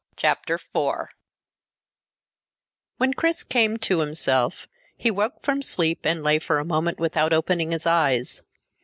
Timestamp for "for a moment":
6.39-6.97